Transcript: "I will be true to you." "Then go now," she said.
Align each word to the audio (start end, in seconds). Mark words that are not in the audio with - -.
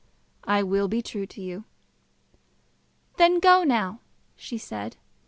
"I 0.45 0.63
will 0.63 0.87
be 0.87 1.03
true 1.03 1.27
to 1.27 1.39
you." 1.43 1.65
"Then 3.17 3.39
go 3.39 3.63
now," 3.63 3.99
she 4.35 4.57
said. 4.57 4.97